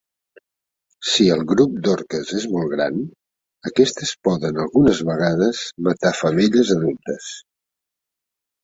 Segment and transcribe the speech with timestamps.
[1.09, 2.97] Si el grup d'orques és molt gran,
[3.71, 7.31] aquestes poden algunes vegades matar femelles adultes.